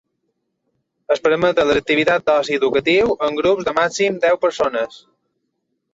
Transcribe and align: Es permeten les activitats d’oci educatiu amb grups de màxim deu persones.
Es 1.15 1.21
permeten 1.27 1.69
les 1.71 1.79
activitats 1.81 2.25
d’oci 2.29 2.57
educatiu 2.61 3.13
amb 3.27 3.41
grups 3.43 3.69
de 3.69 3.75
màxim 3.81 4.19
deu 4.25 4.41
persones. 4.47 5.01